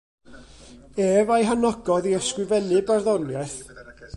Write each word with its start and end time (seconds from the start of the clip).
Ef 1.09 1.29
a'i 1.35 1.45
hanogodd 1.49 2.09
i 2.13 2.17
ysgrifennu 2.21 2.81
barddoniaeth. 2.89 3.59